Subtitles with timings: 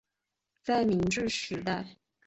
[0.63, 1.99] 在明治时代免于拆除。